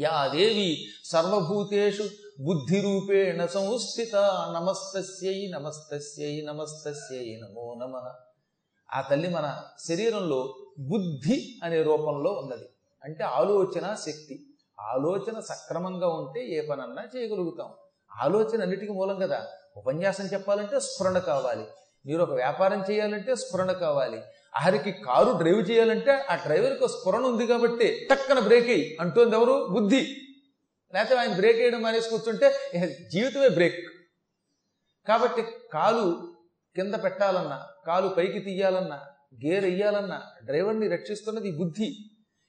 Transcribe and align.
Yeah 0.00 0.26
దేవి 0.26 0.84
సర్వభూతేషు 1.04 2.02
బుద్ధి 2.40 2.80
రూపేణ 2.80 3.46
సంస్థిత 3.46 4.16
నమస్తస్యై 4.56 5.50
నమస్తస్యై 5.54 6.44
నమస్తస్యై 6.46 7.40
నమో 7.42 7.74
నమ. 7.74 8.14
ఆ 8.92 9.00
తల్లి 9.00 9.28
మన 9.28 9.62
శరీరంలో 9.88 10.54
బుద్ధి 10.78 11.60
అనే 11.62 11.82
రూపంలో 11.82 12.32
ఉన్నది. 12.32 12.68
అంటే 13.04 13.24
ఆలోచన 13.24 13.94
శక్తి. 13.94 14.46
ఆలోచన 14.80 15.40
సక్రమంగా 15.40 16.08
ఉంటే 16.08 16.48
ఏ 16.48 16.66
పనన్నా 16.66 17.04
చేయగలుగుతాం. 17.16 17.68
ఆలోచన 18.22 18.60
అన్నిటికీ 18.60 18.92
మూలం 18.92 19.18
కదా. 19.18 19.46
ఉపన్యాసం 19.76 20.24
చెప్పాలంటే 20.24 20.80
స్ఫురణ 20.80 21.18
కావాలి. 21.18 21.66
మీరు 22.06 22.22
ఒక 22.22 22.30
వ్యాపారం 22.30 22.84
చేయాలంటే 22.90 23.36
స్ఫురణ 23.36 23.72
కావాలి. 23.72 24.22
ఆఖరికి 24.56 24.92
కారు 24.92 25.38
డ్రైవ్ 25.38 25.70
చేయాలంటే 25.70 26.12
ఆ 26.30 26.34
డ్రైవర్కి 26.34 26.84
ఒక 26.84 26.90
స్ఫురణ 26.90 27.24
ఉంది 27.24 27.46
కాబట్టి 27.46 28.08
టక్కన 28.10 28.38
బ్రేక్ 28.38 28.68
అయ్యి 28.70 28.96
అంటుంది 29.00 29.36
ఎవరు? 29.36 29.68
బుద్ధి. 29.70 30.00
లేకపోతే 30.94 31.20
ఆయన 31.20 31.34
బ్రేక్ 31.34 31.58
వేయడం 31.58 31.82
మానేసి 31.82 32.10
కూర్చుంటే 32.10 32.54
జీవితమే 33.12 33.48
బ్రేక్. 33.48 33.80
కాబట్టి 35.08 35.42
కాలు 35.72 36.34
కింద 36.76 36.94
పెట్టాలన్నా 36.94 37.66
కాలు 37.86 38.08
పైకి 38.08 38.38
తీయాలన్నా 38.38 39.00
గేర్ 39.46 39.64
వేయాలన్నా 39.64 40.22
డ్రైవర్ని 40.44 40.88
రక్షిస్తున్నది 40.88 41.50
బుద్ధి. 41.50 41.96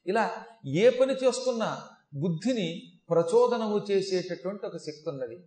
ఇలా 0.08 0.32
ఏ 0.68 0.90
పని 0.90 1.14
చేస్తున్నా 1.14 1.82
బుద్ధిని 2.14 2.92
ప్రచోదనము 3.10 3.86
చేసేటటువంటి 3.92 4.66
ఒక 4.66 4.78
శక్తి 4.78 5.10
ఉన్నది. 5.10 5.38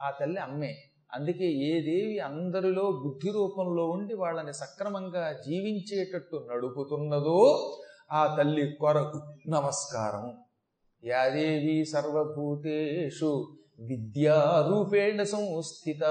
ఆ 0.00 0.10
తల్లి 0.10 0.40
అమ్మే. 0.40 0.91
అందుకే 1.14 1.44
ఏ 1.44 1.80
దేవి 1.80 2.18
అందరిలో 2.18 2.92
బుద్ధి 2.92 3.30
రూపంలో 3.30 3.90
ఉండి 3.90 4.14
వాళ్ళని 4.14 4.54
సక్రమంగా 4.54 5.32
జీవించేటట్టు 5.32 6.48
నడుపుతున్నదో 6.52 7.76
ఆ 8.12 8.36
తల్లి 8.36 8.72
కొరకు 8.80 9.34
నమస్కారం. 9.48 10.38
యాదేవి 11.04 11.84
సర్వభూతేషు 11.84 13.56
విద్యారూపేణ 13.80 15.22
సంస్థిత. 15.22 16.04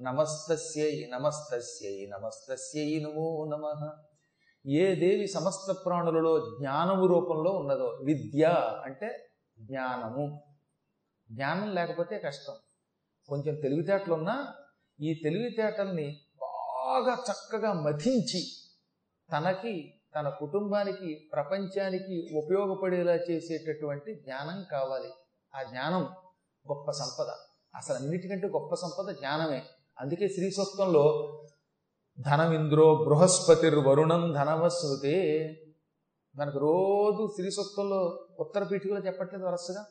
నమస్తస్యై 0.00 1.10
నమస్తస్యై 1.12 2.10
నమస్తస్యై 2.12 3.04
నమో 3.04 3.44
నమ. 3.44 3.90
ఏ 4.68 4.94
దేవి 4.94 5.26
సమస్త 5.26 5.76
ప్రాణులలో 5.86 6.38
జ్ఞానము 6.38 7.06
రూపంలో 7.06 7.50
ఉన్నదో 7.50 8.00
విద్య 8.04 8.44
అంటే 8.84 9.26
జ్ఞానము. 9.60 10.42
జ్ఞానం 11.30 11.74
లేకపోతే 11.74 12.18
కష్టం. 12.18 12.52
కొంచెం 13.28 13.54
తెలివితేటలున్నా 13.54 14.48
ఈ 15.00 15.20
తెలివితేటల్ని 15.24 16.20
బాగా 16.42 17.24
చక్కగా 17.30 17.72
మథించి 17.72 18.42
తనకి 19.32 19.94
తన 20.14 20.28
కుటుంబానికి 20.28 21.28
ప్రపంచానికి 21.32 22.30
ఉపయోగపడేలా 22.36 23.14
చేసేటటువంటి 23.14 24.14
జ్ఞానం 24.14 24.64
కావాలి. 24.72 25.10
ఆ 25.54 25.62
జ్ఞానం 25.62 26.02
గొప్ప 26.70 26.90
సంపద. 26.90 27.26
అసలు 27.74 27.96
అన్నిటికంటే 27.96 28.46
గొప్ప 28.46 28.74
సంపద 28.74 29.14
జ్ఞానమే. 29.14 29.62
అందుకే 30.00 30.28
శ్రీ 30.28 30.50
సూక్తంలో 30.50 31.04
ధనమింద్రో 32.20 33.04
బృహస్పతిర్ 33.04 33.78
వరుణం 33.78 34.32
ధనమస్మృతే 34.32 35.16
మనకు 36.36 36.58
రోజు 36.58 37.32
శ్రీ 37.36 37.50
సూక్తంలో 37.50 38.26
ఉత్తర 38.40 38.62
పీఠికలో 38.62 39.00
చెప్పట్లేదు 39.00 39.44
వరసగా 39.44 39.86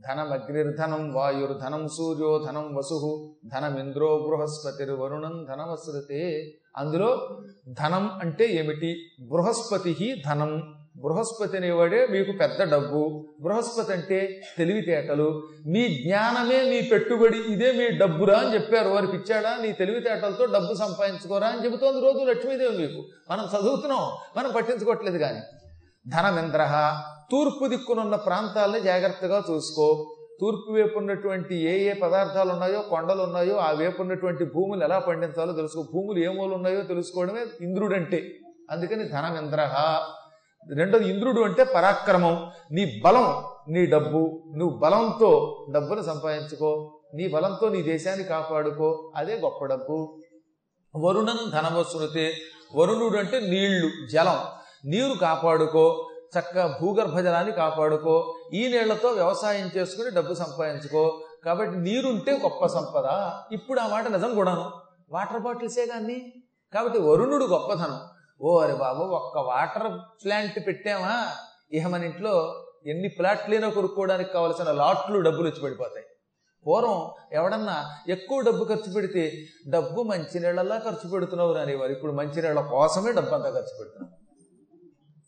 ధనమగ్నిర్ధనం 0.00 1.14
వాయుర్ధనం 1.14 1.88
సూర్యో 1.88 2.44
ధనం 2.48 2.74
వసు 2.74 3.34
ధనమింద్రో 3.46 4.18
బృహస్పతిర్ 4.18 4.90
వరుణం 4.90 5.46
ధనమస్మృతే 5.50 6.52
అందులో 6.76 7.38
ధనం 7.68 8.10
అంటే 8.22 8.46
ఏమిటి? 8.46 9.00
బృహస్పతి 9.20 10.22
ధనం. 10.26 10.74
బృహస్పతి 10.96 11.56
అనేవాడే 11.56 12.06
మీకు 12.06 12.32
పెద్ద 12.32 12.72
డబ్బు. 12.72 13.28
బృహస్పతి 13.40 13.92
అంటే 13.92 14.40
తెలివితేటలు. 14.58 15.48
మీ 15.66 15.88
జ్ఞానమే 15.88 16.70
మీ 16.70 16.80
పెట్టుబడి 16.82 17.38
ఇదే 17.38 17.72
మీ 17.72 17.88
డబ్బురా 17.88 18.38
అని 18.38 18.54
చెప్పారు. 18.54 18.88
వారికి 18.88 19.16
ఇచ్చాడా 19.16 19.56
నీ 19.62 19.72
తెలివితేటలతో 19.72 20.44
డబ్బు 20.44 20.74
సంపాదించుకోరా 20.74 21.48
అని 21.48 21.64
చెబుతోంది 21.64 22.00
రోజు 22.00 22.18
లక్ష్మీదేవి 22.18 22.86
మీకు. 22.86 23.04
మనం 23.30 23.44
చదువుతున్నాం 23.44 24.10
మనం 24.36 24.52
పట్టించుకోవట్లేదు 24.56 25.18
కానీ. 25.18 25.40
ధనమింద్ర. 26.08 26.98
తూర్పు 27.30 27.66
దిక్కునున్న 27.66 28.16
ప్రాంతాలని 28.16 28.80
జాగ్రత్తగా 28.80 29.42
చూసుకో. 29.50 30.16
తూర్పు 30.40 30.72
వైపు 30.72 30.98
ఉన్నటువంటి 30.98 31.54
ఏ 31.54 31.90
ఏ 31.90 31.92
పదార్థాలు 31.92 32.52
ఉన్నాయో 32.52 32.82
కొండలు 32.82 33.22
ఉన్నాయో 33.22 33.56
ఆ 33.56 33.72
వైపు 33.72 34.02
ఉన్నటువంటి 34.02 34.44
భూములు 34.44 34.84
ఎలా 34.84 34.98
పండించాలో 34.98 35.52
తెలుసుకో. 35.52 35.82
భూములు 35.94 36.18
ఏమోలు 36.18 36.54
ఉన్నాయో 36.54 36.82
తెలుసుకోవడమే 36.82 37.46
ఇంద్రుడంటే. 37.60 38.34
అందుకని 38.70 39.08
ధనమింద్ర 39.08 39.68
రెండోది 40.74 41.10
ఇంద్రుడు 41.10 41.40
అంటే 41.40 41.64
పరాక్రమం. 41.64 42.50
నీ 42.72 43.00
బలం 43.04 43.44
నీ 43.68 43.86
డబ్బు. 43.86 44.52
నువ్వు 44.56 44.78
బలంతో 44.78 45.66
డబ్బును 45.70 46.02
సంపాదించుకో. 46.02 47.00
నీ 47.14 47.28
బలంతో 47.28 47.68
నీ 47.68 47.82
దేశాన్ని 47.82 48.24
కాపాడుకో. 48.24 49.12
అదే 49.16 49.34
గొప్ప 49.34 49.64
డబ్బు. 49.64 50.18
వరుణం 50.96 51.38
ధనవశృతే 51.50 52.32
వరుణుడు 52.76 53.18
అంటే 53.18 53.40
నీళ్ళు 53.40 54.06
జలం. 54.12 54.38
నీరు 54.84 55.18
కాపాడుకో. 55.18 56.08
చక్కగా 56.34 56.78
భూగర్భ 56.80 57.18
జలాన్ని 57.18 57.52
కాపాడుకో 57.52 58.34
ఈ 58.54 58.68
నీళ్ళతో 58.68 59.08
వ్యవసాయం 59.08 59.70
చేసుకుని 59.76 60.10
డబ్బు 60.10 60.34
సంపాదించుకో. 60.34 61.22
కాబట్టి 61.44 61.76
నీరుంటే 61.76 62.32
గొప్ప 62.38 62.66
సంపద. 62.66 63.06
ఇప్పుడు 63.52 63.80
ఆ 63.80 63.86
మాట 63.86 64.06
నిజం 64.06 64.34
కూడాను. 64.34 64.72
వాటర్ 65.10 65.40
బాటిల్సే 65.40 65.86
కానీ 65.86 66.32
కాబట్టి 66.74 66.98
వరుణుడు 66.98 67.44
గొప్పధనం 67.44 68.00
ఓ 68.42 68.58
అరే 68.58 68.74
బాబు 68.74 69.02
ఒక్క 69.02 69.38
వాటర్ 69.38 70.00
ప్లాంట్ 70.24 70.66
పెట్టామా? 70.66 71.28
ఇహ 71.72 71.88
మన 71.88 72.04
ఇంట్లో 72.04 72.62
ఎన్ని 72.86 73.08
ప్లాట్లైనా 73.08 73.68
కొనుక్కోవడానికి 73.68 74.32
కావలసిన 74.32 74.70
లాట్లు 74.70 75.20
డబ్బులు 75.20 75.48
వచ్చి 75.48 75.62
పడిపోతాయి. 75.62 76.06
పూర్వం 76.66 77.00
ఎవడన్నా 77.32 77.76
ఎక్కువ 78.08 78.40
డబ్బు 78.40 78.64
ఖర్చు 78.64 78.92
పెడితే 78.92 79.32
డబ్బు 79.68 80.02
మంచినీళ్ళలా 80.02 80.78
ఖర్చు 80.78 81.10
పెడుతున్నావు 81.10 81.54
అనేవారు 81.54 81.92
ఇప్పుడు 81.92 82.12
మంచినీళ్ళ 82.12 82.60
కోసమే 82.60 83.12
డబ్బు 83.12 83.34
అంతా 83.34 83.50
ఖర్చు 83.50 83.76
పెడుతున్నాం 83.78 84.10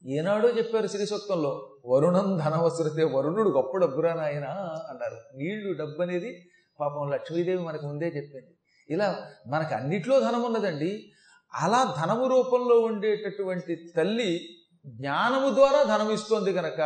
ఏనాడో 0.07 0.49
చెప్పారు 0.49 0.87
శ్రీసూక్తంలో 0.87 1.71
వరుణం 1.87 2.37
ధనవసరితే 2.37 3.05
వరుణుడు 3.05 3.51
గొప్ప 3.51 3.77
డబ్బురా 3.77 4.15
నాయన 4.15 4.45
అన్నారు. 4.91 5.37
నీళ్ళు 5.37 5.79
డబ్బు 5.79 6.03
అనేది 6.03 6.51
పాపం 6.81 7.11
లక్ష్మీదేవి 7.11 7.63
మనకు 7.63 7.87
ముందే 7.87 8.07
చెప్పింది. 8.07 8.55
ఇలా 8.91 9.27
మనకు 9.47 9.75
అన్నిట్లో 9.75 10.21
ధనం 10.21 10.43
ఉన్నదండి. 10.43 11.13
అలా 11.55 11.95
ధనము 12.01 12.27
రూపంలో 12.27 12.81
ఉండేటటువంటి 12.81 13.77
తల్లి 13.97 14.41
జ్ఞానము 14.87 15.55
ద్వారా 15.55 15.83
ధనం 15.83 16.11
ఇస్తోంది 16.11 16.51
గనక 16.51 16.81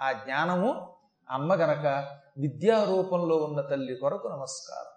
ఆ 0.00 0.12
జ్ఞానము 0.12 0.94
అమ్మ 1.30 1.54
గనక 1.54 1.86
విద్యా 2.38 2.84
రూపంలో 2.84 3.36
ఉన్న 3.36 3.60
తల్లి 3.60 3.94
కొరకు 3.94 4.28
నమస్కారం. 4.28 4.94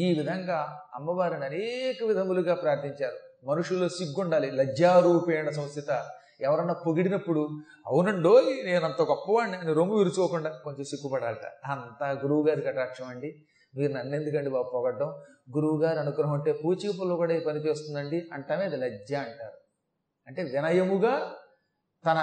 ఈ 0.00 0.14
విధంగా 0.18 0.82
అమ్మవారిని 0.94 1.44
అనేక 1.44 2.04
విధములుగా 2.04 2.54
ప్రార్థించారు. 2.54 3.46
మనుషులు 3.46 3.88
సిగ్గుండాలి. 3.88 4.50
లజ్జారూపేణ 4.50 5.50
సంస్థిత 5.50 6.10
ఎవరన్నా 6.42 6.74
పొగిడినప్పుడు 6.86 7.42
అవునండో 7.86 8.32
అంత 8.84 9.00
గొప్పవాడిని 9.02 9.56
నేను 9.58 9.72
రొమ్ము 9.72 9.96
విరుచుకోకుండా 9.96 10.50
కొంచెం 10.64 10.84
సిగ్గుపడాలట. 10.84 11.46
అంతా 11.66 12.10
గురువు 12.10 12.48
గారి 12.48 12.62
కటాక్షం 12.62 13.06
అండి. 13.08 13.30
మీరు 13.74 13.92
నన్ను 13.92 14.14
ఎందుకండి 14.16 14.50
బాబు 14.50 14.70
పొగడ్డం? 14.74 15.10
గురువు 15.56 15.82
గారు 15.82 15.98
అనుగ్రహం 15.98 16.32
అంటే 16.32 16.52
పూచిక 16.52 16.90
పుల్ల 17.00 17.14
కూడా 17.14 17.34
ఈ 17.34 17.40
పని 17.40 17.58
చేస్తుందండి 17.58 18.18
అంటామే 18.32 18.64
అది 18.64 18.76
లజ్జ 18.76 19.14
అంటారు. 19.14 19.58
అంటే 20.28 20.42
వినయముగా 20.42 21.14
తన 22.04 22.18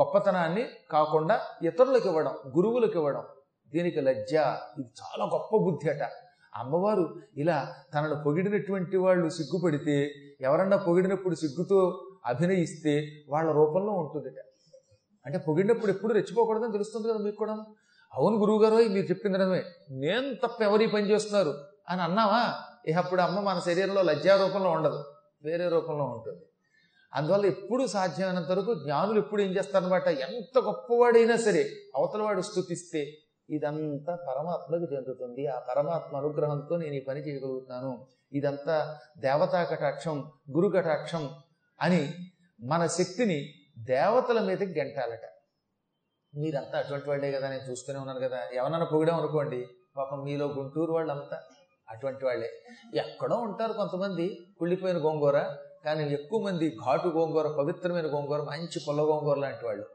గొప్పతనాన్ని 0.00 0.64
కాకుండా 0.90 1.40
ఇతరులకు 1.62 2.08
ఇవ్వడం 2.08 2.34
గురువులకు 2.56 2.96
ఇవ్వడం 2.98 3.24
దీనికి 3.72 4.00
లజ్జ 4.00 4.34
ఇది 4.78 4.88
చాలా 5.00 5.24
గొప్ప 5.24 5.56
బుద్ధి 5.56 5.88
అట. 5.90 6.10
అమ్మవారు 6.56 7.04
ఇలా 7.36 7.74
తనను 7.94 8.22
పొగిడినటువంటి 8.22 8.96
వాళ్ళు 8.96 9.28
సిగ్గుపడితే 9.28 9.96
ఎవరన్నా 10.40 10.76
పొగిడినప్పుడు 10.76 11.34
సిగ్గుతో 11.34 11.80
అభినయిస్తే 12.26 13.10
వాళ్ళ 13.28 13.52
రూపంలో 13.52 13.92
ఉంటుందిట. 13.92 14.44
అంటే 15.26 15.38
పొగిడినప్పుడు 15.38 15.90
ఎప్పుడు 15.90 16.12
రెచ్చిపోకూడదని 16.12 16.72
తెలుస్తుంది 16.72 17.08
కదా 17.08 17.18
మీకు 17.18 17.36
కూడా? 17.36 17.52
అవును 18.14 18.36
గురువుగారు 18.36 18.74
మీరు 18.74 19.06
చెప్పింది 19.06 19.38
నిజమే. 19.38 19.64
నేను 19.90 20.34
తప్ప 20.34 20.62
ఎవరి 20.62 20.86
పని 20.86 21.10
చేస్తున్నారు? 21.10 21.54
అని 21.88 22.02
అన్నావా? 22.02 22.54
ఇక 22.86 22.96
అప్పుడు 22.96 23.20
అమ్మ 23.20 23.40
మన 23.40 23.58
శరీరంలో 23.58 24.02
లజ్జా 24.02 24.36
రూపంలో 24.36 24.70
ఉండదు. 24.70 25.04
వేరే 25.44 25.68
రూపంలో 25.68 26.04
ఉంటుంది. 26.04 26.42
అందువల్ల 27.14 27.46
ఎప్పుడు 27.46 27.86
సాధ్యమైనంత 27.86 28.50
వరకు 28.50 28.74
జ్ఞానులు 28.74 29.18
ఎప్పుడు 29.18 29.42
ఏం 29.42 29.50
చేస్తారనమాట 29.50 30.08
ఎంత 30.08 30.58
గొప్పవాడైనా 30.58 31.36
సరే 31.36 31.70
అవతలవాడు 31.96 32.40
స్థుతిస్తే 32.40 33.12
ఇదంతా 33.50 34.16
పరమాత్మకు 34.16 34.94
చెందుతుంది. 34.94 35.46
ఆ 35.46 35.58
పరమాత్మ 35.58 36.16
అనుగ్రహంతో 36.16 36.76
నేను 36.76 36.94
ఈ 36.94 37.00
పని 37.00 37.20
చేయగలుగుతాను 37.20 38.06
ఇదంతా 38.32 38.98
దేవతా 39.18 39.64
కటాక్షం 39.64 40.30
గురు 40.50 40.68
కటాక్షం 40.68 41.30
అని 41.80 42.14
మన 42.60 42.86
శక్తిని 42.86 43.54
దేవతల 43.78 44.40
మీదకి 44.40 44.78
గెంటాలట. 44.78 45.20
మీరంతా 46.34 46.78
అటువంటి 46.78 47.08
వాళ్ళే 47.08 47.32
కదా 47.32 47.48
నేను 47.50 47.70
చూస్తూనే 47.70 47.98
ఉన్నాను 47.98 48.20
కదా. 48.20 48.38
ఎవరన్నా 48.52 48.84
పొగిడాం 48.84 49.18
అనుకోండి 49.18 49.68
పాపం 49.96 50.24
మీలో 50.24 50.46
గుంటూరు 50.46 50.92
వాళ్ళంతా 50.92 51.40
అటువంటి 51.88 52.24
వాళ్ళే. 52.24 52.50
ఎక్కడో 52.94 53.36
ఉంటారు 53.36 53.72
కొంతమంది 53.72 54.46
కుళ్ళిపోయిన 54.58 54.98
గోంగూర 54.98 55.42
కానీ 55.84 56.12
ఎక్కువ 56.12 56.40
మంది 56.40 56.76
ఘాటు 56.86 57.08
గోంగూర 57.08 57.48
పవిత్రమైన 57.48 58.06
గోంగూర 58.06 58.42
మంచి 58.42 58.80
పొల్ల 58.88 59.00
గోంగూర 59.02 59.38
లాంటి 59.38 59.66
వాళ్ళు. 59.66 59.86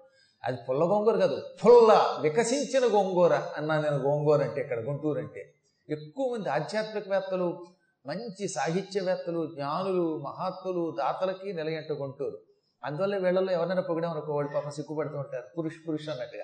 అది 0.43 0.57
పుల్ల 0.69 0.83
గోంగూర 0.83 1.17
కాదు 1.17 1.41
పుల్ల 1.65 2.19
వికసించిన 2.21 2.93
గోంగూర 2.93 3.33
అన్నా 3.33 3.81
నేను. 3.81 3.97
గోంగూర 3.97 4.43
అంటే 4.43 4.61
ఇక్కడ 4.61 4.79
గుంటూరు 4.79 5.19
అంటే. 5.19 5.53
ఎక్కువ 5.89 6.35
మంది 6.35 6.49
ఆధ్యాత్మికవేత్తలు 6.49 7.65
మంచి 8.07 8.47
సాహిత్యవేత్తలు 8.47 9.51
జ్ఞానులు 9.55 10.23
మహాత్ములు 10.25 10.95
దాతలకి 10.97 11.53
నిలయంట 11.53 11.91
గుంటూరు 11.91 12.37
అందువల్ల 12.83 13.17
వీళ్ళలో 13.17 13.53
ఎవరైనా 13.53 13.81
పొగిడామనుకో 13.81 14.33
వాళ్ళు 14.33 14.51
పాపం 14.53 14.71
సిగ్గుపడుతూ 14.71 15.17
ఉంటారు. 15.17 15.43
పురుష 15.57 15.73
పురుష 15.87 16.09
అన్నట్టుగా. 16.09 16.43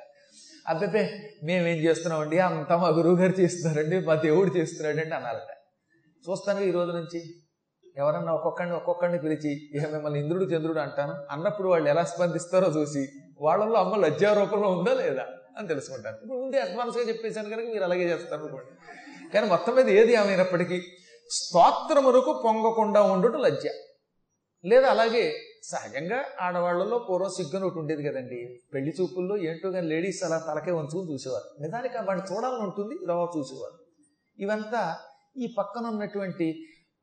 అబ్బే 0.68 1.20
మేమేం 1.44 1.78
చేస్తున్నామండి? 1.78 2.40
అంత 2.40 2.74
మా 2.74 2.88
గురువు 2.88 3.16
గారు 3.16 3.42
చేస్తున్నారండి 3.42 4.00
మా 4.00 4.16
దేవుడు 4.16 4.58
చేస్తున్నాడండి 4.58 5.16
అన్నారట. 5.16 5.52
చూస్తాను 6.30 6.60
ఈ 6.60 6.72
రోజు 6.72 6.92
నుంచి. 6.92 7.42
ఎవరన్నా 7.98 8.34
ఒక్కొక్కడిని 8.34 8.76
ఒక్కొక్కడిని 8.76 9.20
పిలిచి 9.20 9.70
ఇక 9.74 9.90
మిమ్మల్ని 9.90 10.20
ఇంద్రుడు 10.20 10.44
చంద్రుడు 10.44 10.80
అంటాను. 10.80 11.14
అన్నప్పుడు 11.32 11.68
వాళ్ళు 11.68 11.90
ఎలా 11.90 12.04
స్పందిస్తారో 12.04 12.68
చూసి 12.80 13.10
వాళ్ళల్లో 13.42 13.80
అమ్మ 13.80 13.96
లజ్జారూపంలో 13.96 14.68
ఉందా 14.68 14.94
లేదా 14.94 15.26
అని 15.58 15.68
తెలుసుకుంటాను 15.68 16.18
ఇప్పుడు 16.24 16.40
ముందే 16.40 16.60
అడ్వాన్స్గా 16.60 17.04
చెప్పేశాను 17.04 17.50
కనుక 17.50 17.66
మీరు 17.66 17.84
అలాగే 17.84 18.04
చేస్తారు 18.04 18.42
అనుకోండి 18.42 18.72
కానీ 19.34 19.48
మొత్తం 19.48 19.76
మీద 19.76 19.90
ఏది 19.90 20.14
ఏమైనప్పటికీ 20.14 20.84
స్తోత్రమునకు 21.30 22.42
పొంగకుండా 22.46 23.02
ఉండటం 23.02 23.42
లజ్జ. 23.42 23.68
లేదా 24.66 24.88
అలాగే 24.90 25.36
సహజంగా 25.64 26.24
ఆడవాళ్ళలో 26.42 27.00
పూర్వం 27.00 27.30
సిగ్గును 27.30 27.66
ఒకటి 27.68 27.80
ఉండేది 27.80 28.04
కదండి. 28.04 28.60
పెళ్ళి 28.74 28.94
చూపుల్లో 29.02 29.38
ఏంటో 29.38 29.72
కానీ 29.72 29.88
లేడీస్ 29.88 30.24
అలా 30.24 30.38
తలకే 30.38 30.72
వంచుకుని 30.72 31.14
చూసేవారు. 31.14 31.62
నిజానికి 31.62 31.98
వాడిని 31.98 32.36
చూడాలని 32.36 32.64
ఉంటుంది 32.64 32.96
ఇలా 33.04 33.28
చూసేవారు. 33.38 33.78
ఇవంతా 34.40 34.98
ఈ 35.38 35.56
పక్కన 35.58 35.86
ఉన్నటువంటి 35.86 36.48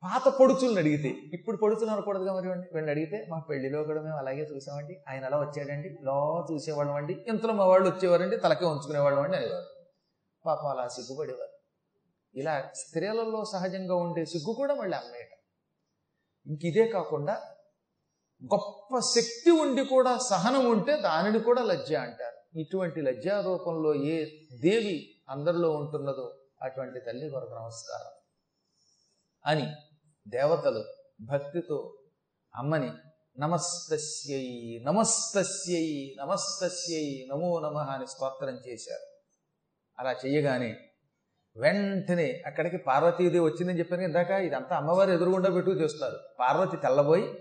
పాత 0.02 0.28
పొడుచులను 0.28 0.78
అడిగితే 0.78 1.14
ఇప్పుడు 1.32 1.56
పొడుచులు 1.56 1.90
అనకూడదుగా 1.90 2.34
మరి 2.34 2.48
వీళ్ళని 2.48 2.90
అడిగితే 2.90 3.26
మా 3.30 3.38
పెళ్ళిలో 3.38 3.84
కూడా 3.84 4.02
మేము 4.02 4.16
అలాగే 4.16 4.42
చూసామండి. 4.42 5.00
ఆయన 5.08 5.24
అలా 5.24 5.38
వచ్చాడండి 5.38 5.98
లో 6.02 6.46
చూసేవాళ్ళం 6.52 6.94
అండి 6.94 7.24
ఇంతలో 7.28 7.52
మా 7.52 7.64
వాళ్ళు 7.64 7.88
వచ్చేవారండి 7.88 8.36
తలకే 8.36 8.64
ఉంచుకునేవాళ్ళం 8.64 9.22
అండి 9.22 9.36
అనేవారు. 9.36 9.66
పాపం 10.46 10.69
అలా 10.69 10.88
సిగ్గుపడేవారు. 10.88 11.51
ఇలా 12.34 12.70
స్త్రీలలో 12.75 13.44
సహజంగా 13.44 13.94
ఉండే 13.94 14.25
సిగ్గు 14.25 14.55
కూడా 14.55 14.75
మళ్ళీ 14.75 14.99
అమ్మేయటం 14.99 15.37
ఇంక 16.46 16.64
ఇదే 16.64 16.88
కాకుండా 16.88 17.43
గొప్ప 18.44 18.99
శక్తి 18.99 19.50
ఉండి 19.50 19.84
కూడా 19.84 20.19
సహనం 20.19 20.70
ఉంటే 20.70 20.96
దానిని 20.96 21.40
కూడా 21.40 21.62
లజ్జ 21.62 21.94
అంటారు. 21.94 22.58
ఇటువంటి 22.58 23.00
లజ్జారూపంలో 23.00 23.94
ఏ 23.94 24.25
దేవి 24.61 25.23
అందరిలో 25.29 25.70
ఉంటున్నదో 25.70 26.38
అటువంటి 26.62 27.00
తల్లి 27.00 27.31
కొరకు 27.31 27.55
నమస్కారం. 27.55 28.12
అని 29.46 29.73
దేవతలు 30.29 30.84
భక్తితో 31.20 31.99
అమ్మని 32.55 32.90
నమస్తస్యై 33.38 34.79
నమస్తస్యై 34.87 36.14
నమస్తస్యై 36.19 37.26
నమో 37.31 37.61
నమ 37.61 37.79
అని 37.79 38.06
స్తోత్రం 38.06 38.55
చేశారు. 38.55 39.06
అలా 39.99 40.12
చెయ్యగానే 40.12 40.91
వెంటనే 41.56 42.43
అక్కడికి 42.46 42.76
పార్వతీదేవి 42.76 43.44
వచ్చిందని 43.44 43.78
చెప్పాను 43.78 44.02
ఇందాక 44.02 44.31
ఇదంతా 44.31 44.76
అమ్మవారు 44.76 45.10
ఎదురుగుండా 45.10 45.50
పెట్టుకు 45.50 45.76
చేస్తున్నారు 45.76 46.16
పార్వతి 46.40 46.76
తెల్లబోయి 46.76 47.38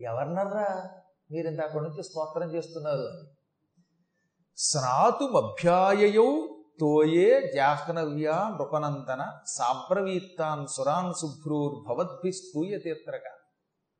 ఎవరినర్రా? 0.00 0.90
మీరు 1.30 1.48
ఇంత 1.48 1.60
అక్కడి 1.60 1.84
నుంచి 1.84 2.02
స్తోత్రం 2.02 2.54
చేస్తున్నారు? 2.54 3.00
అని. 3.00 3.28
స్నాతుమభ్యాయయౌ 4.56 6.46
తోయే 6.80 7.52
జాహ్నవ్యా 7.54 8.32
నృపనందన 8.32 9.32
సాబ్రవీత్తాన్ 9.46 10.66
సురాన్ 10.66 11.14
శుభ్రూర్ 11.14 11.88
భవద్భి 11.88 12.32
స్తూయ 12.32 12.94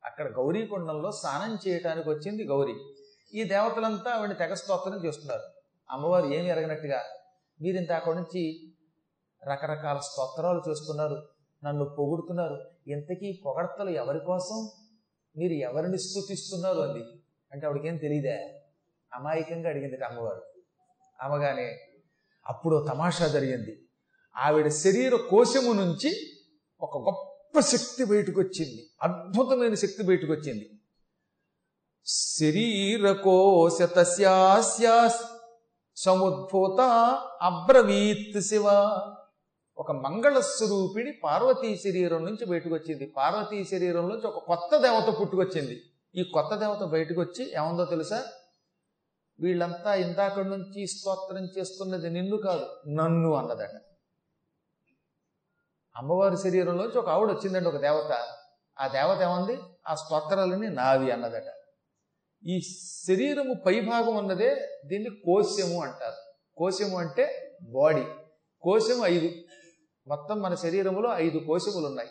అక్కడ 0.05 0.29
గౌరీకొండంలో 0.29 1.12
స్నానం 1.12 1.59
చేయటానికి 1.69 2.09
వచ్చింది 2.09 2.44
గౌరీ. 2.44 2.75
ఈ 3.35 3.44
దేవతలంతా 3.44 4.11
ఆవిడ 4.11 4.38
తెగ 4.38 4.55
స్తోత్రం 4.55 5.05
చేస్తున్నారు. 5.05 5.43
అమ్మవారు 5.91 6.26
ఏమి 6.26 6.49
ఎరగనట్టుగా 6.49 7.02
మీరు 7.62 7.76
ఇంత 7.76 7.93
అక్కడి 7.93 8.17
నుంచి 8.17 8.65
రకరకాల 9.44 9.99
స్తోత్రాలు 9.99 10.62
చేస్తున్నారు. 10.69 11.29
నన్ను 11.65 11.85
పొగుడుతున్నారు. 11.85 12.65
ఇంతకీ 12.87 13.43
పొగడతలు 13.47 13.91
ఎవరి 13.91 14.21
కోసం? 14.21 14.71
మీరు 15.37 15.53
ఎవరిని 15.53 15.99
స్థుతిస్తున్నారు 15.99 16.81
అంది. 16.81 17.05
అంటే 17.53 17.67
ఆవిడకేం 17.67 17.97
తెలియదే 17.97 18.62
అమాయకంగా 19.12 19.69
అడిగింది 19.69 20.05
అమ్మవారు 20.05 20.43
అమ్మగానే 21.23 21.81
అప్పుడు 22.47 22.87
తమాషా 22.88 23.27
జరిగింది. 23.27 23.88
ఆవిడ 24.37 24.69
శరీర 24.69 25.17
కోశము 25.17 25.73
నుంచి 25.73 26.33
ఒక 26.81 26.99
గొప్ప 26.99 27.61
శక్తి 27.61 28.05
బయటకు 28.05 28.41
వచ్చింది 28.41 28.91
అద్భుతమైన 29.03 29.75
శక్తి 29.75 30.03
బయటకు 30.03 30.33
వచ్చింది 30.33 30.71
శరీర 32.06 33.12
కోశ 33.12 33.83
తస్యాస్యా 33.83 35.11
సముద్భూత 35.97 36.81
అబ్రవీత్ 37.43 38.41
శివ. 38.41 38.65
ఒక 39.78 39.93
మంగళ 39.93 40.40
స్వరూపిణి 40.40 41.12
పార్వతీ 41.12 41.76
శరీరం 41.76 42.25
నుంచి 42.25 42.46
బయటకు 42.46 42.75
వచ్చింది 42.75 43.06
పార్వతీ 43.06 43.64
శరీరం 43.64 44.08
నుంచి 44.08 44.26
ఒక 44.26 44.44
కొత్త 44.44 44.76
దేవత 44.76 45.20
పుట్టుకొచ్చింది. 45.20 45.82
ఈ 46.14 46.23
కొత్త 46.23 46.55
దేవత 46.55 46.78
బయటకు 46.78 47.20
వచ్చి 47.20 47.52
ఏముందో 47.55 47.84
తెలుసా? 47.84 48.25
వీళ్ళంతా 49.40 49.94
ఇందాక 49.94 50.38
నుంచి 50.40 50.87
స్తోత్రం 50.87 51.49
చేస్తున్నది 51.58 52.11
నిన్ను 52.11 52.37
కాదు 52.37 52.88
నన్ను 52.88 53.34
అన్నదట. 53.34 53.70
అమ్మవారి 55.96 56.37
శరీరంలోంచి 56.37 56.99
ఒక 56.99 57.08
ఆవిడ 57.08 57.31
వచ్చిందండి 57.31 57.69
ఒక 57.69 57.76
దేవత. 57.76 58.26
ఆ 58.81 58.88
దేవత 58.88 59.23
ఏమంది? 59.23 59.58
ఆ 59.88 59.94
స్తోత్రాలని 59.94 60.70
నావి 60.70 61.11
అన్నదట. 61.11 61.44
ఈ 62.46 62.61
శరీరము 63.08 63.55
పైభాగం 63.55 64.17
ఉన్నదే 64.17 64.81
దీన్ని 64.87 65.11
కోశము 65.11 65.82
అంటారు. 65.82 66.34
కోశము 66.56 66.99
అంటే 66.99 67.56
బాడీ. 67.62 68.05
కోశం 68.62 69.05
ఐదు. 69.05 69.31
మొత్తం 70.08 70.41
మన 70.41 70.55
శరీరంలో 70.55 71.12
ఐదు 71.14 71.38
కోశములు 71.38 71.87
ఉన్నాయి 71.87 72.08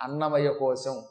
అన్నమయ 0.00 0.52
కోశం 0.52 1.02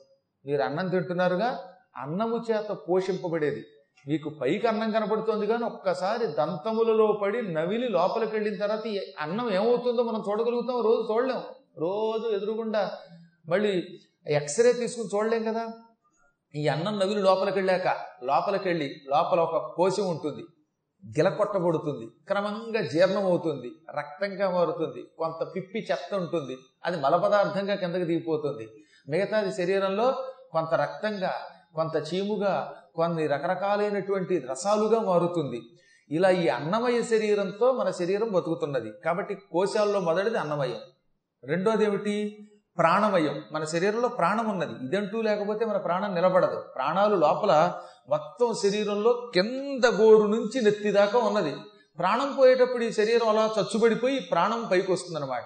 మీరు 0.45 0.61
అన్నం 0.61 0.87
తింటున్నారుగా 0.87 1.73
అన్నము 1.97 2.45
చేత 2.51 2.77
పోషింపబడేది. 2.89 3.63
మీకు 4.07 4.29
పైకి 4.29 4.67
అన్నం 4.67 4.91
కనపడుతోంది 4.91 5.47
కానీ 5.47 5.63
ఒక్కసారి 5.63 6.27
దంతములలో 6.27 7.19
పడి 7.21 7.53
నవిలి 7.53 7.87
లోపలికి 7.87 8.35
వెళ్ళిన 8.35 8.59
తర్వాత 8.59 8.87
ఈ 8.87 9.13
అన్నం 9.19 9.53
ఏమవుతుందో 9.53 10.03
మనం 10.03 10.23
చూడగలుగుతాం. 10.29 10.81
రోజు 10.81 11.07
చూడలేం. 11.11 11.41
రోజు 11.77 12.35
ఎదురుగుండా 12.35 12.91
మళ్ళీ 13.49 13.99
ఎక్స్రే 14.27 14.73
తీసుకుని 14.73 15.15
చూడలేం 15.15 15.43
కదా. 15.43 15.71
ఈ 16.55 16.67
అన్నం 16.67 16.99
నవిలి 16.99 17.21
లోపలికి 17.21 17.57
వెళ్ళాక 17.57 17.87
లోపలికి 18.23 18.67
వెళ్ళి 18.67 18.95
లోపల 19.09 19.39
ఒక 19.39 19.73
కోశం 19.75 20.07
ఉంటుంది. 20.07 20.43
గిలకొట్టబడుతుంది 21.07 22.05
క్రమంగా 22.27 22.81
జీర్ణం 22.81 23.25
అవుతుంది 23.25 23.71
రక్తంగా 23.97 24.51
మారుతుంది. 24.51 25.03
కొంత 25.17 25.47
పిప్పి 25.55 25.87
చెత్త 25.91 26.13
ఉంటుంది. 26.13 26.57
అది 26.85 27.01
మల 27.01 27.15
పదార్థంగా 27.15 27.75
కిందకి 27.75 28.03
దిగిపోతుంది. 28.03 28.69
మిగతాది 29.09 29.51
శరీరంలో 29.51 30.25
కొంత 30.51 30.73
రక్తంగా 30.73 31.33
కొంత 31.75 32.13
చీముగా 32.13 32.75
కొన్ని 32.95 33.27
రకరకాలైనటువంటి 33.27 34.39
రసాలుగా 34.39 34.99
మారుతుంది. 34.99 35.61
ఇలా 36.11 36.29
ఈ 36.29 36.47
అన్నమయ 36.47 37.01
శరీరంతో 37.01 37.71
మన 37.71 37.91
శరీరం 37.91 38.29
బతుకుతున్నది. 38.31 38.91
కాబట్టి 39.05 39.35
కోశాల్లో 39.35 39.99
మొదటిది 39.99 40.37
అన్నమయం 40.37 40.77
రెండోది 41.43 41.85
ఏమిటి 41.85 42.15
ప్రాణమయం. 42.77 43.43
మన 43.51 43.63
శరీరంలో 43.63 44.07
ప్రాణం 44.07 44.49
ఉన్నది 44.49 44.85
ఇదంటూ 44.85 45.21
లేకపోతే 45.21 45.65
మన 45.65 45.77
ప్రాణం 45.77 46.15
నిలబడదు. 46.15 46.59
ప్రాణాలు 46.75 47.15
లోపల 47.15 47.73
మొత్తం 48.09 48.53
శరీరంలో 48.63 49.31
కింద 49.33 49.85
గోరు 49.85 50.27
నుంచి 50.27 50.61
నెత్తి 50.61 50.91
దాకా 50.91 51.19
ఉన్నది. 51.19 51.55
ప్రాణం 51.99 52.35
పోయేటప్పుడు 52.39 52.83
ఈ 52.83 52.91
శరీరం 52.91 53.29
అలా 53.29 53.49
చచ్చుబడిపోయి 53.59 54.19
ప్రాణం 54.19 54.67
పైకి 54.71 54.91
వస్తుందన్నమాట 54.91 55.43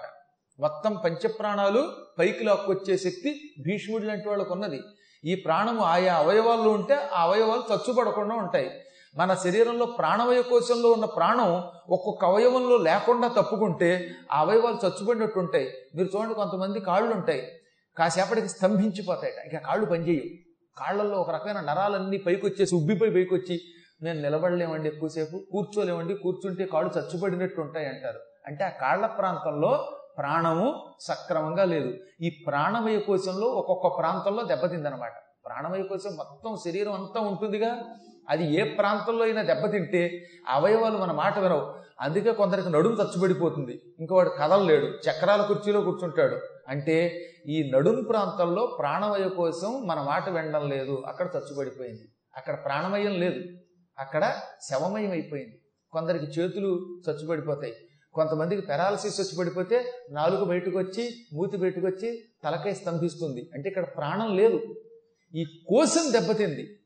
మొత్తం 0.60 0.96
పంచప్రాణాలు 1.04 1.92
పైకి 2.18 2.44
లాక్కొచ్చే 2.44 2.96
శక్తి 2.96 3.54
భీష్ముడి 3.66 4.06
లాంటి 4.06 4.28
వాళ్ళకు 4.28 4.52
ఉన్నది. 4.54 4.80
ఈ 5.24 5.34
ప్రాణము 5.34 5.80
ఆయా 5.80 6.16
అవయవాల్లో 6.16 6.70
ఉంటే 6.70 6.98
ఆ 7.14 7.22
అవయవాలు 7.22 7.62
చచ్చుపడకుండా 7.72 8.34
ఉంటాయి. 8.34 8.70
మన 9.16 9.34
శరీరంలో 9.34 9.86
ప్రాణవయ 9.86 10.42
కోశంలో 10.42 10.92
ఉన్న 10.92 11.04
ప్రాణం 11.04 11.62
ఒక్కొక్క 11.90 12.24
అవయవంలో 12.24 12.76
లేకుండా 12.76 13.28
తప్పుకుంటే 13.28 14.08
ఆ 14.32 14.40
అవయవాలు 14.40 14.86
చచ్చిపోయినట్టు 14.86 15.38
ఉంటాయి 15.38 15.68
మీరు 15.94 16.08
చూడండి 16.16 16.34
కొంతమంది 16.34 16.80
కాళ్ళు 16.80 17.14
ఉంటాయి 17.14 17.42
కాసేపటికి 17.96 18.48
స్తంభించిపోతాయి 18.48 19.32
ఇక 19.46 19.66
కాళ్ళు 19.66 19.86
పనిచేయవు. 19.86 20.28
కాళ్ళల్లో 20.78 21.16
ఒక 21.16 21.30
రకమైన 21.30 21.60
నరాలన్నీ 21.60 22.18
పైకి 22.18 22.46
వచ్చేసి 22.46 22.74
ఉబ్బిపోయి 22.74 23.10
పైకి 23.10 23.34
వచ్చి 23.34 23.60
నేను 24.02 24.22
నిలబడలేమండి 24.22 24.88
ఎక్కువసేపు 24.88 25.42
కూర్చోలేమండి 25.52 26.14
కూర్చుంటే 26.14 26.66
కాళ్ళు 26.66 26.90
చచ్చిపడినట్టు 26.98 27.60
ఉంటాయి 27.60 27.86
అంటారు 27.86 28.20
అంటే 28.46 28.64
ఆ 28.64 28.68
కాళ్ళ 28.68 29.06
ప్రాంతంలో 29.06 29.88
ప్రాణము 30.18 30.82
సక్రమంగా 31.00 31.64
లేదు. 31.64 31.92
ఈ 32.20 32.44
ప్రాణమయ 32.46 32.98
కోశంలో 32.98 33.46
ఒక్కొక్క 33.46 33.98
ప్రాంతంలో 33.98 34.42
దెబ్బతిందనమాట. 34.42 35.12
ప్రాణమయ 35.46 35.82
కోశం 35.82 36.16
మొత్తం 36.16 36.56
శరీరం 36.56 36.92
అంతా 36.92 37.20
ఉంటుందిగా. 37.20 37.84
అది 38.28 38.54
ఏ 38.54 38.64
ప్రాంతంలో 38.64 39.24
అయినా 39.24 39.42
దెబ్బతింటే 39.42 40.26
అవయవాలు 40.48 40.98
మన 40.98 41.12
మాట 41.12 41.38
వినవు. 41.38 41.82
అందుకే 42.00 42.32
కొందరికి 42.32 42.70
నడుము 42.70 42.94
చచ్చుబడిపోతుంది 42.94 43.80
ఇంకా 44.00 44.16
వాడు 44.16 44.28
కదలలేడు. 44.28 44.86
చక్రాల 44.86 45.42
కుర్చీలో 45.42 45.80
కూర్చుంటాడు. 45.80 46.38
అంటే 46.68 47.26
ఈ 47.46 47.70
నడుం 47.74 48.02
ప్రాంతంలో 48.02 48.76
ప్రాణమయ 48.78 49.28
కోసం 49.28 49.86
మన 49.86 50.00
మాట 50.00 50.28
వినడం 50.28 50.68
లేదు. 50.68 51.02
అక్కడ 51.06 51.28
చచ్చుబడిపోయింది 51.36 52.02
అక్కడ 52.36 52.64
ప్రాణమయం 52.64 53.20
లేదు. 53.20 53.40
అక్కడ 53.98 54.34
శవమయం 54.70 55.10
అయిపోయింది 55.10 55.60
కొందరికి 55.92 56.24
చేతులు 56.24 57.00
చచ్చుబడిపోతాయి. 57.10 57.74
కొంతమందికి 58.14 58.62
పెరాలసిస్ 58.62 59.20
వచ్చి 59.20 59.38
పడిపోతే 59.38 59.92
నాలుగు 60.10 60.44
బయటకు 60.44 60.78
వచ్చి 60.78 61.10
మూతి 61.32 61.56
బయటకు 61.56 61.86
వచ్చి 61.86 62.18
తలకాయ 62.44 62.72
స్తంభిస్తుంది. 62.72 63.50
అంటే 63.54 63.68
ఇక్కడ 63.68 63.84
ప్రాణం 63.96 64.36
లేదు. 64.36 64.60
ఈ 65.34 65.44
కోశం 65.68 66.12
దెబ్బతింది. 66.12 66.78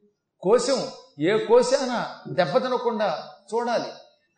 కోశం 0.47 0.89
ఏ 1.21 1.45
కోశాన 1.45 2.15
దెబ్బతినకుండా 2.33 3.23
చూడాలి. 3.55 3.91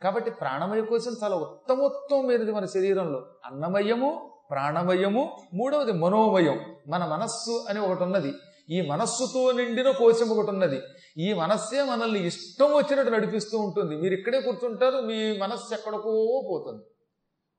కాబట్టి 0.03 0.31
ప్రాణమయ 0.31 0.81
కోశం 0.81 1.17
చాలా 1.25 1.37
ఉత్తమోత్తమైనది 1.37 2.53
మన 2.53 2.65
శరీరంలో. 2.65 3.27
అన్నమయము 3.45 4.31
ప్రాణమయము 4.51 5.37
మూడవది 5.55 5.93
మనోమయం. 5.93 6.61
మన 6.89 7.07
మనస్సు 7.07 7.67
అని 7.69 7.81
ఒకటి 7.81 8.03
ఉన్నది. 8.03 8.33
ఈ 8.71 8.81
మనస్సుతో 8.81 9.53
నిండిన 9.53 9.91
కోశం 9.91 10.29
ఒకటి 10.29 10.51
ఉన్నది. 10.51 10.81
ఈ 11.19 11.33
మనస్సే 11.33 11.83
మనల్ని 11.83 12.27
ఇష్టం 12.27 12.75
వచ్చినట్టు 12.75 13.13
నడిపిస్తూ 13.13 13.59
ఉంటుంది. 13.59 13.97
మీరు 13.97 14.15
ఇక్కడే 14.15 14.41
కూర్చుంటారు 14.41 14.97
మీ 14.97 15.39
మనస్సు 15.39 15.75
ఎక్కడికో 15.75 16.43
పోతుంది. 16.51 16.85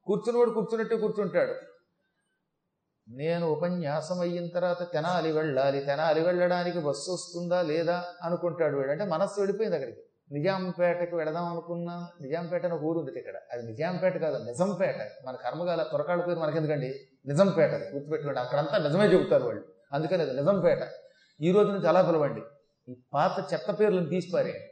కూర్చున్నవాడు 0.06 0.50
కూర్చున్నట్టే 0.50 0.96
కూర్చుంటాడు. 0.96 1.53
నేను 3.10 3.48
ఉపన్యాసం 3.48 4.20
అయిన 4.20 4.48
తర్వాత 4.48 4.92
తెనాలి 4.94 5.32
వెళ్ళాలి 5.32 5.80
తెనాలి 5.80 6.22
వెళ్ళడానికి 6.22 6.80
బస్సు 6.80 7.12
వస్తుందా 7.12 7.62
లేదా 7.62 8.06
అనుకుంటాడు 8.24 8.78
వీడు. 8.78 8.92
అంటే 8.92 9.06
మనస్సు 9.06 9.39
వెళ్ళిపోయింది 9.39 9.78
అక్కడికి. 9.78 10.00
నిజాంపేటకి 10.32 11.16
వెళదాం 11.16 11.46
అనుకున్నా 11.46 12.08
నిజాంపేట 12.22 12.66
అని 12.66 12.74
ఊరు 12.74 13.00
ఉంది 13.00 13.20
ఇక్కడ. 13.20 13.36
అది 13.51 13.68
నిజాంపేట 13.68 14.18
కాదు 14.18 14.44
నిజంపేట. 14.44 15.28
మన 15.28 15.36
కర్మగాల 15.36 15.84
త్వరకాళ్ళ 15.84 16.25
పేరు 16.25 16.39
మనకెందుకండి? 16.39 17.08
నిజంపేట 17.25 17.72
గుర్తుపెట్టుకోండి. 17.72 18.39
అక్కడంతా 18.39 18.78
నిజమే 18.78 19.06
చెబుతారు 19.06 19.44
వాళ్ళు. 19.44 19.63
అందుకని 19.94 20.22
అది 20.22 20.34
నిజంపేట. 20.34 20.88
ఈ 21.42 21.51
రోజు 21.51 21.72
నుంచి 21.72 21.88
అలా 21.88 22.01
పిలవండి. 22.01 22.42
ఈ 22.89 22.96
పాత 23.13 23.54
చెత్త 23.54 23.80
పేర్లను 23.80 24.10
తీసిపారేయండి 24.10 24.68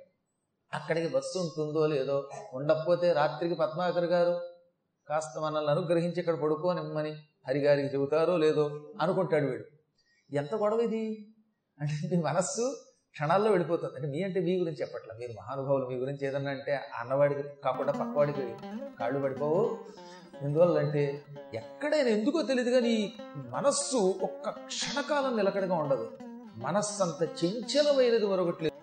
అక్కడికి 0.73 1.07
బస్సు 1.07 1.39
ఉంటుందో 1.39 1.87
లేదో 1.87 2.29
ఉండకపోతే 2.53 3.13
రాత్రికి 3.13 3.55
పద్మాకర్ 3.55 4.05
గారు 4.05 4.41
కాస్త 5.09 5.39
మనల్ని 5.39 5.71
అనుగ్రహించి 5.71 6.19
ఇక్కడ 6.19 6.35
పడుకోనిమ్మని 6.35 7.15
హరిగారికి 7.47 7.93
చెబుతారో 7.93 8.37
లేదో 8.37 8.89
అనుకుంటాడు 9.01 9.45
వీడు. 9.45 9.63
ఎంత 10.35 10.55
గొడవ 10.55 10.79
ఇది? 10.79 11.27
అంటే 11.79 12.15
మీ 12.15 12.23
మనస్సు 12.23 12.77
క్షణాల్లో 13.11 13.51
వెళ్ళిపోతుంది. 13.51 13.95
అంటే 13.95 14.07
మీ 14.07 14.23
అంటే 14.23 14.39
మీ 14.39 14.59
గురించి 14.59 14.77
చెప్పట్లా. 14.77 15.15
మీరు 15.17 15.31
మహానుభావులు 15.31 15.85
మీ 15.85 15.95
గురించి 15.95 16.27
ఏదన్నా 16.27 16.51
అంటే 16.51 16.79
అన్నవాడికి 16.99 17.43
కాకుండా 17.65 17.91
పక్కవాడికి 17.91 18.55
కాళ్ళు 18.99 19.19
పడిపోవు. 19.19 19.77
ఎందువల్ల 20.41 20.79
అంటే 20.79 21.21
ఎక్కడైనా 21.53 22.09
ఎందుకో 22.09 22.41
తెలియదు 22.41 22.69
కానీ 22.69 23.13
మనస్సు 23.35 24.19
ఒక్క 24.23 24.49
క్షణకాలం 24.49 25.37
నిలకడగా 25.37 25.75
ఉండదు. 25.75 26.11
మనస్సు 26.55 27.03
అంత 27.03 27.45
చంచలమైనది 27.45 28.25
మరొకట్లేదు 28.25 28.76